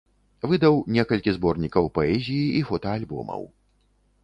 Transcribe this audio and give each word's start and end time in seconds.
Выдаў 0.51 0.79
некалькі 0.95 1.35
зборнікаў 1.35 1.91
паэзіі 1.99 2.49
і 2.63 2.65
фотаальбомаў. 2.73 3.41